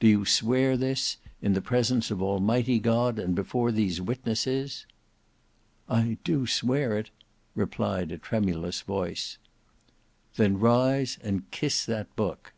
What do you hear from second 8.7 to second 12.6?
voice. "Then rise and kiss that book."